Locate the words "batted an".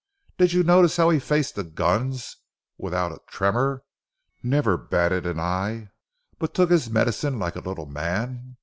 4.75-5.39